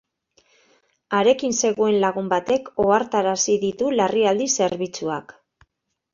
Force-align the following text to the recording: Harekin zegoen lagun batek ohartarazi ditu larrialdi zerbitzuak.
Harekin 1.17 1.53
zegoen 1.61 1.89
lagun 2.05 2.31
batek 2.31 2.71
ohartarazi 2.85 3.59
ditu 3.67 3.93
larrialdi 4.01 4.51
zerbitzuak. 4.59 5.39